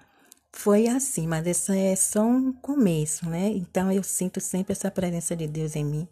foi 0.53 0.87
assim, 0.87 1.27
mas 1.27 1.45
isso 1.45 1.73
é 1.73 1.93
só 1.97 2.21
um 2.23 2.53
começo, 2.53 3.29
né? 3.29 3.49
Então, 3.49 3.91
eu 3.91 4.03
sinto 4.03 4.39
sempre 4.39 4.71
essa 4.71 4.89
presença 4.89 5.35
de 5.35 5.47
Deus 5.47 5.75
em 5.75 5.83
mim 5.83 6.07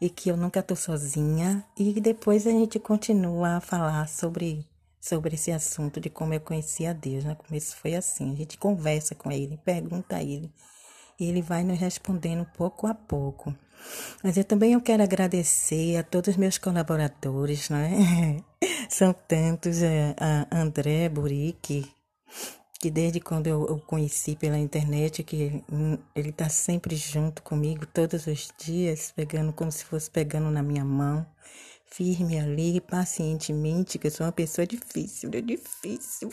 e 0.00 0.08
que 0.08 0.28
eu 0.30 0.36
nunca 0.36 0.60
estou 0.60 0.76
sozinha. 0.76 1.64
E 1.76 2.00
depois 2.00 2.46
a 2.46 2.50
gente 2.50 2.78
continua 2.78 3.56
a 3.56 3.60
falar 3.60 4.08
sobre, 4.08 4.64
sobre 5.00 5.34
esse 5.34 5.50
assunto 5.50 6.00
de 6.00 6.08
como 6.08 6.34
eu 6.34 6.40
conheci 6.40 6.86
a 6.86 6.92
Deus. 6.92 7.24
No 7.24 7.30
né? 7.30 7.36
começo 7.36 7.76
foi 7.76 7.96
assim: 7.96 8.32
a 8.32 8.36
gente 8.36 8.56
conversa 8.56 9.16
com 9.16 9.32
ele, 9.32 9.56
pergunta 9.64 10.14
a 10.14 10.22
ele 10.22 10.52
e 11.18 11.28
ele 11.28 11.42
vai 11.42 11.64
nos 11.64 11.78
respondendo 11.78 12.46
pouco 12.56 12.86
a 12.86 12.94
pouco. 12.94 13.54
Mas 14.22 14.36
eu 14.36 14.44
também 14.44 14.72
eu 14.72 14.80
quero 14.80 15.02
agradecer 15.02 15.96
a 15.96 16.02
todos 16.02 16.28
os 16.30 16.36
meus 16.36 16.58
colaboradores, 16.58 17.68
né? 17.70 18.42
São 18.88 19.12
tantos, 19.12 19.82
é, 19.82 20.14
a 20.18 20.60
André 20.60 21.08
Burique, 21.08 21.90
que 22.80 22.90
desde 22.90 23.20
quando 23.20 23.46
eu 23.46 23.62
o 23.62 23.80
conheci 23.80 24.36
pela 24.36 24.58
internet, 24.58 25.22
que 25.22 25.62
hum, 25.70 25.98
ele 26.14 26.30
está 26.30 26.48
sempre 26.48 26.96
junto 26.96 27.42
comigo 27.42 27.86
todos 27.86 28.26
os 28.26 28.52
dias, 28.58 29.12
pegando 29.14 29.52
como 29.52 29.70
se 29.70 29.84
fosse 29.84 30.10
pegando 30.10 30.50
na 30.50 30.62
minha 30.62 30.84
mão, 30.84 31.26
firme 31.86 32.38
ali, 32.38 32.80
pacientemente, 32.80 33.98
que 33.98 34.06
eu 34.06 34.10
sou 34.10 34.26
uma 34.26 34.32
pessoa 34.32 34.66
difícil, 34.66 35.30
é 35.32 35.40
difícil. 35.40 36.30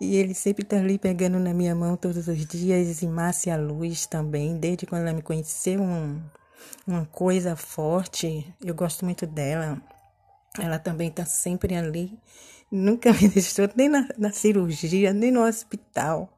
E 0.00 0.16
ele 0.16 0.34
sempre 0.34 0.64
tá 0.64 0.76
ali 0.76 0.98
pegando 0.98 1.38
na 1.38 1.54
minha 1.54 1.74
mão 1.74 1.96
todos 1.96 2.28
os 2.28 2.46
dias. 2.46 3.02
E 3.02 3.06
Márcia 3.06 3.56
Luz 3.56 4.06
também, 4.06 4.56
desde 4.56 4.86
quando 4.86 5.02
ela 5.02 5.12
me 5.12 5.22
conheceu, 5.22 5.80
um, 5.80 6.22
uma 6.86 7.06
coisa 7.06 7.56
forte. 7.56 8.52
Eu 8.64 8.74
gosto 8.74 9.04
muito 9.04 9.26
dela. 9.26 9.80
Ela 10.58 10.78
também 10.78 11.08
está 11.08 11.24
sempre 11.24 11.74
ali. 11.74 12.18
Nunca 12.70 13.12
me 13.14 13.28
deixou 13.28 13.68
nem 13.74 13.88
na, 13.88 14.08
na 14.18 14.32
cirurgia, 14.32 15.12
nem 15.12 15.30
no 15.30 15.44
hospital. 15.44 16.28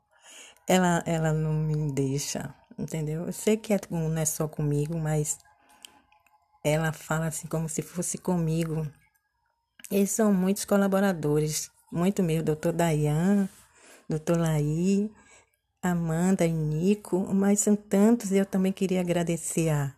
Ela, 0.69 1.03
ela 1.07 1.33
não 1.33 1.53
me 1.53 1.93
deixa, 1.93 2.55
entendeu? 2.79 3.26
Eu 3.26 3.33
sei 3.33 3.57
que 3.57 3.73
é, 3.73 3.79
não 3.91 4.19
é 4.19 4.25
só 4.25 4.49
comigo, 4.49 4.99
mas 4.99 5.38
ela 6.65 6.93
fala 6.93 7.26
assim 7.26 7.47
como 7.47 7.69
se 7.69 7.83
fosse 7.83 8.19
comigo. 8.19 8.87
Eles 9.91 10.11
são 10.11 10.33
muitos 10.35 10.65
colaboradores, 10.65 11.71
muito 11.90 12.23
mesmo, 12.23 12.45
doutor 12.45 12.73
Dayan, 12.73 13.49
doutor 14.09 14.38
Laí, 14.38 15.11
Amanda 15.83 16.45
e 16.45 16.52
Nico, 16.52 17.19
mas 17.35 17.61
são 17.61 17.75
tantos 17.75 18.31
e 18.33 18.37
eu 18.37 18.47
também 18.47 18.73
queria 18.73 19.00
agradecer 19.00 19.71
a 19.71 19.96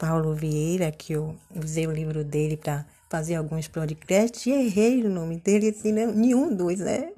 Paulo 0.00 0.34
Vieira, 0.34 0.90
que 0.90 1.12
eu 1.12 1.36
usei 1.54 1.86
o 1.86 1.92
livro 1.92 2.24
dele 2.24 2.56
para 2.56 2.86
fazer 3.10 3.34
alguns 3.34 3.68
podcasts 3.68 4.46
e 4.46 4.50
errei 4.50 5.04
o 5.04 5.10
nome 5.10 5.36
dele, 5.36 5.68
assim, 5.68 5.92
não, 5.92 6.10
nenhum 6.10 6.56
dos, 6.56 6.78
né? 6.78 7.10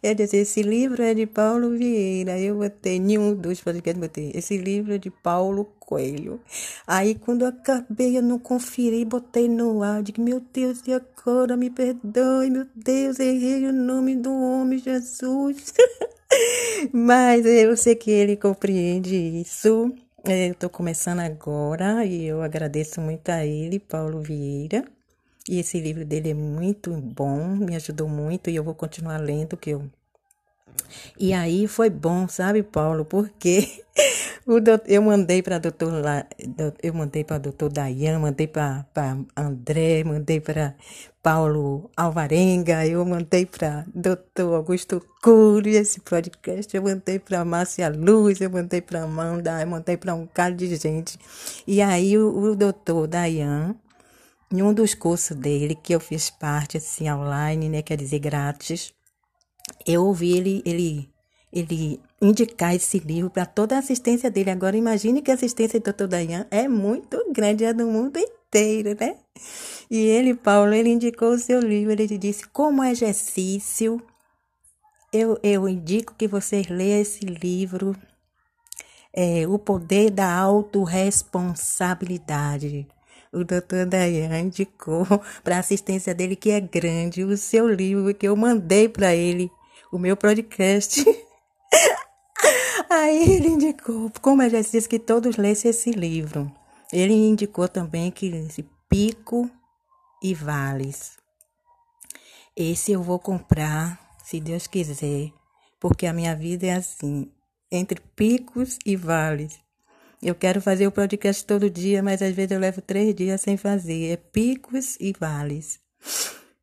É 0.00 0.14
dizer, 0.14 0.36
esse 0.36 0.62
livro 0.62 1.02
é 1.02 1.12
de 1.12 1.26
Paulo 1.26 1.70
Vieira, 1.76 2.38
eu 2.38 2.58
botei 2.58 3.00
nenhum 3.00 3.34
dos 3.34 3.60
podcasts, 3.60 4.00
botei, 4.00 4.30
esse 4.32 4.56
livro 4.56 4.94
é 4.94 4.98
de 4.98 5.10
Paulo 5.10 5.64
Coelho. 5.80 6.40
Aí, 6.86 7.16
quando 7.16 7.42
eu 7.42 7.48
acabei, 7.48 8.16
eu 8.16 8.22
não 8.22 8.38
conferi, 8.38 9.04
botei 9.04 9.48
no 9.48 9.82
ar, 9.82 10.00
digo, 10.00 10.22
meu 10.22 10.40
Deus, 10.52 10.82
e 10.86 10.92
agora, 10.92 11.56
me 11.56 11.68
perdoe, 11.68 12.48
meu 12.48 12.66
Deus, 12.76 13.18
errei 13.18 13.66
o 13.66 13.72
nome 13.72 14.14
do 14.14 14.32
homem, 14.32 14.78
Jesus. 14.78 15.74
Mas 16.92 17.44
eu 17.44 17.76
sei 17.76 17.96
que 17.96 18.10
ele 18.10 18.36
compreende 18.36 19.16
isso. 19.16 19.92
É, 20.24 20.48
eu 20.48 20.52
estou 20.52 20.68
começando 20.68 21.20
agora 21.20 22.04
e 22.04 22.26
eu 22.26 22.42
agradeço 22.42 23.00
muito 23.00 23.30
a 23.30 23.44
ele, 23.44 23.78
Paulo 23.78 24.20
Vieira. 24.20 24.84
E 25.48 25.58
esse 25.58 25.80
livro 25.80 26.04
dele 26.04 26.30
é 26.30 26.34
muito 26.34 26.92
bom, 26.92 27.56
me 27.56 27.74
ajudou 27.76 28.08
muito 28.08 28.50
e 28.50 28.56
eu 28.56 28.62
vou 28.62 28.74
continuar 28.74 29.18
lendo 29.18 29.56
que 29.56 29.70
eu 29.70 29.90
e 31.18 31.32
aí 31.32 31.66
foi 31.66 31.90
bom, 31.90 32.28
sabe, 32.28 32.62
Paulo? 32.62 33.04
Porque 33.04 33.82
doutor, 34.46 34.82
eu 34.86 35.02
mandei 35.02 35.42
para 35.42 35.58
doutor 35.58 35.92
eu 36.82 36.94
mandei 36.94 37.24
para 37.24 37.38
doutor 37.38 37.70
Dayan, 37.70 38.18
mandei 38.18 38.46
para 38.46 38.86
André, 39.36 40.02
mandei 40.04 40.40
para 40.40 40.74
Paulo 41.22 41.90
Alvarenga, 41.94 42.86
eu 42.86 43.04
mandei 43.04 43.44
para 43.44 43.84
doutor 43.94 44.54
Augusto 44.54 45.04
Cury 45.22 45.76
esse 45.76 46.00
podcast, 46.00 46.74
eu 46.74 46.82
mandei 46.82 47.18
para 47.18 47.44
Márcia 47.44 47.90
Luz, 47.90 48.40
eu 48.40 48.48
mandei 48.48 48.80
para 48.80 49.02
Amanda, 49.02 49.60
eu 49.60 49.66
mandei 49.66 49.98
para 49.98 50.14
um 50.14 50.26
cara 50.26 50.54
de 50.54 50.74
gente. 50.76 51.18
E 51.66 51.82
aí 51.82 52.16
o, 52.16 52.52
o 52.52 52.56
doutor 52.56 53.06
Dayan 53.06 53.76
em 54.52 54.62
um 54.62 54.72
dos 54.72 54.94
cursos 54.94 55.36
dele, 55.36 55.74
que 55.74 55.94
eu 55.94 56.00
fiz 56.00 56.30
parte, 56.30 56.78
assim, 56.78 57.10
online, 57.10 57.68
né, 57.68 57.82
quer 57.82 57.96
dizer, 57.96 58.18
grátis, 58.18 58.92
eu 59.86 60.04
ouvi 60.04 60.36
ele, 60.36 60.62
ele, 60.64 61.08
ele 61.52 62.00
indicar 62.20 62.74
esse 62.74 62.98
livro 62.98 63.30
para 63.30 63.46
toda 63.46 63.76
a 63.76 63.78
assistência 63.78 64.30
dele. 64.30 64.50
Agora, 64.50 64.76
imagine 64.76 65.22
que 65.22 65.30
a 65.30 65.34
assistência 65.34 65.78
do 65.78 65.92
Dr. 65.92 66.06
Dayan 66.06 66.46
é 66.50 66.66
muito 66.66 67.24
grande, 67.30 67.64
é 67.64 67.72
do 67.72 67.86
mundo 67.86 68.18
inteiro, 68.18 68.39
né? 68.98 69.16
E 69.90 69.98
ele, 69.98 70.34
Paulo, 70.34 70.72
ele 70.72 70.90
indicou 70.90 71.30
o 71.30 71.38
seu 71.38 71.60
livro, 71.60 71.92
ele 71.92 72.18
disse, 72.18 72.46
como 72.48 72.84
exercício, 72.84 74.00
eu, 75.12 75.38
eu 75.42 75.68
indico 75.68 76.14
que 76.16 76.28
vocês 76.28 76.68
leiam 76.68 77.00
esse 77.00 77.24
livro, 77.24 77.96
é, 79.12 79.46
O 79.48 79.58
Poder 79.58 80.10
da 80.10 80.32
Autoresponsabilidade 80.32 82.86
o 83.32 83.44
doutor 83.44 83.86
Dayan 83.86 84.40
indicou 84.40 85.06
para 85.44 85.56
a 85.56 85.60
assistência 85.60 86.14
dele, 86.14 86.36
que 86.36 86.50
é 86.50 86.60
grande, 86.60 87.24
o 87.24 87.36
seu 87.36 87.68
livro 87.68 88.14
que 88.14 88.26
eu 88.26 88.36
mandei 88.36 88.88
para 88.88 89.14
ele, 89.14 89.50
o 89.92 89.98
meu 89.98 90.16
podcast. 90.16 91.04
Aí 92.90 93.34
ele 93.34 93.48
indicou, 93.48 94.10
como 94.20 94.48
já 94.48 94.60
disse, 94.60 94.88
que 94.88 94.98
todos 94.98 95.36
lessem 95.36 95.70
esse 95.70 95.92
livro. 95.92 96.50
Ele 96.92 97.12
indicou 97.12 97.68
também 97.68 98.10
que 98.10 98.48
Pico 98.88 99.50
e 100.22 100.34
Vales. 100.34 101.20
Esse 102.56 102.92
eu 102.92 103.02
vou 103.02 103.18
comprar, 103.18 103.98
se 104.24 104.40
Deus 104.40 104.66
quiser, 104.66 105.32
porque 105.78 106.06
a 106.06 106.12
minha 106.12 106.34
vida 106.34 106.66
é 106.66 106.74
assim, 106.74 107.30
entre 107.70 108.00
picos 108.14 108.78
e 108.84 108.96
vales. 108.96 109.58
Eu 110.22 110.34
quero 110.34 110.60
fazer 110.60 110.86
o 110.86 110.92
podcast 110.92 111.44
todo 111.46 111.70
dia, 111.70 112.02
mas 112.02 112.20
às 112.20 112.34
vezes 112.34 112.50
eu 112.50 112.60
levo 112.60 112.82
três 112.82 113.14
dias 113.14 113.40
sem 113.40 113.56
fazer. 113.56 114.12
É 114.12 114.16
picos 114.16 114.96
e 115.00 115.14
vales. 115.18 115.80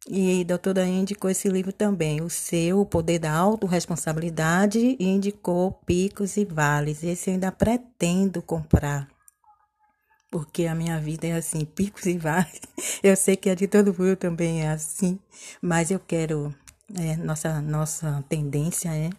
E 0.07 0.41
a 0.41 0.43
doutora 0.43 0.85
indicou 0.85 1.29
esse 1.29 1.49
livro 1.49 1.73
também, 1.73 2.21
o 2.21 2.29
seu, 2.29 2.81
O 2.81 2.85
Poder 2.85 3.19
da 3.19 3.31
Autoresponsabilidade, 3.31 4.95
e 4.99 5.05
indicou 5.05 5.71
Picos 5.85 6.37
e 6.37 6.45
Vales. 6.45 7.03
Esse 7.03 7.29
eu 7.29 7.33
ainda 7.33 7.51
pretendo 7.51 8.41
comprar, 8.41 9.07
porque 10.31 10.65
a 10.65 10.75
minha 10.75 10.99
vida 10.99 11.27
é 11.27 11.33
assim, 11.33 11.65
picos 11.65 12.05
e 12.05 12.17
vales. 12.17 12.61
Eu 13.01 13.15
sei 13.15 13.35
que 13.35 13.49
a 13.49 13.55
de 13.55 13.67
todo 13.67 13.95
mundo 13.97 14.15
também 14.15 14.61
é 14.63 14.69
assim, 14.69 15.19
mas 15.61 15.91
eu 15.91 15.99
quero, 15.99 16.53
é, 16.95 17.15
nossa, 17.17 17.61
nossa 17.61 18.23
tendência 18.27 18.89
é, 18.89 19.09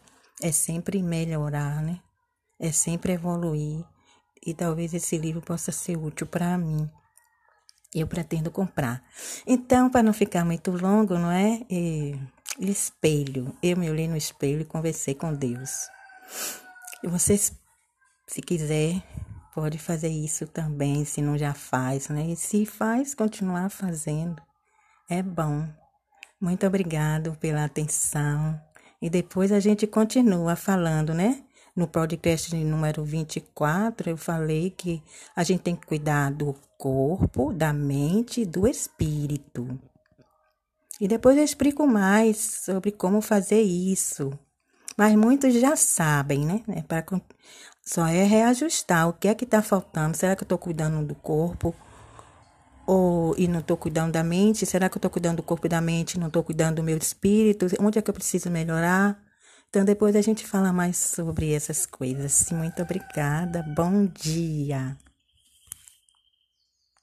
é 0.43 0.53
sempre 0.53 1.03
melhorar, 1.03 1.83
né? 1.83 2.01
É 2.61 2.73
sempre 2.73 3.13
evoluir 3.13 3.85
e 4.45 4.55
talvez 4.55 4.95
esse 4.95 5.17
livro 5.19 5.41
possa 5.41 5.71
ser 5.71 5.97
útil 5.97 6.27
para 6.27 6.57
mim. 6.59 6.89
Eu 7.95 8.07
pretendo 8.07 8.51
comprar. 8.51 9.03
Então, 9.47 9.91
para 9.91 10.03
não 10.03 10.13
ficar 10.13 10.45
muito 10.45 10.71
longo, 10.71 11.19
não 11.19 11.31
é? 11.31 11.63
E, 11.71 12.19
espelho. 12.59 13.57
Eu 13.63 13.77
me 13.77 13.91
olhei 13.91 14.09
no 14.09 14.17
espelho 14.17 14.61
e 14.63 14.65
conversei 14.65 15.15
com 15.15 15.33
Deus. 15.33 15.89
E 17.03 17.09
vocês, 17.09 17.53
se 18.27 18.43
quiser, 18.43 19.03
pode 19.59 19.77
fazer 19.77 20.09
isso 20.09 20.47
também, 20.47 21.05
se 21.05 21.21
não 21.21 21.37
já 21.37 21.53
faz, 21.53 22.09
né? 22.09 22.29
E 22.29 22.37
se 22.37 22.65
faz, 22.65 23.13
continuar 23.13 23.69
fazendo. 23.69 24.41
É 25.11 25.21
bom. 25.21 25.67
Muito 26.41 26.65
obrigado 26.65 27.37
pela 27.41 27.65
atenção. 27.65 28.57
E 29.03 29.11
depois 29.11 29.51
a 29.51 29.59
gente 29.59 29.85
continua 29.85 30.55
falando, 30.55 31.13
né? 31.13 31.43
No 31.75 31.89
podcast 31.89 32.55
número 32.55 33.03
24, 33.03 34.11
eu 34.11 34.17
falei 34.17 34.71
que 34.71 35.03
a 35.35 35.43
gente 35.43 35.63
tem 35.63 35.75
que 35.75 35.89
cuidar 35.89 36.31
do 36.31 36.55
corpo, 36.79 37.53
da 37.53 37.73
mente 37.73 38.43
e 38.43 38.47
do 38.47 38.65
espírito. 38.65 39.77
E 41.01 41.09
depois 41.09 41.37
eu 41.37 41.43
explico 41.43 41.85
mais 41.85 42.37
sobre 42.65 42.93
como 42.93 43.21
fazer 43.21 43.63
isso. 43.63 44.39
Mas 44.97 45.17
muitos 45.17 45.53
já 45.55 45.75
sabem, 45.75 46.47
né? 46.47 46.63
É 46.69 46.83
pra, 46.83 47.05
só 47.89 48.07
é 48.07 48.23
reajustar 48.23 49.09
o 49.09 49.15
que 49.15 49.29
é 49.29 49.35
que 49.35 49.45
está 49.45 49.63
faltando. 49.63 50.15
Será 50.15 50.37
que 50.37 50.43
eu 50.43 50.45
estou 50.45 50.59
cuidando 50.59 51.07
do 51.07 51.15
corpo? 51.15 51.75
Ou, 52.87 53.35
e 53.39 53.49
não 53.49 53.61
estou 53.61 53.79
cuidando 53.79 54.13
da 54.13 54.23
mente? 54.23 54.67
Será 54.67 54.91
que 54.91 54.97
eu 54.97 54.99
estou 54.99 55.11
cuidando 55.11 55.39
do 55.39 55.43
corpo 55.43 55.67
e 55.67 55.71
da 55.71 55.81
mente 55.81 56.15
e 56.15 56.21
não 56.21 56.27
estou 56.27 56.45
cuidando 56.45 56.77
do 56.77 56.83
meu 56.83 56.99
espírito? 56.99 57.67
Onde 57.81 57.99
é 57.99 58.03
que 58.03 58.11
eu 58.11 58.15
preciso 58.15 58.51
melhorar? 58.51 59.19
Então 59.71 59.87
depois 59.87 60.15
a 60.17 60.21
gente 60.21 60.47
fala 60.47 60.71
mais 60.71 60.99
sobre 60.99 61.55
essas 61.55 61.87
coisas. 61.87 62.51
Muito 62.51 62.83
obrigada. 62.83 63.63
Bom 63.75 64.05
dia. 64.05 64.95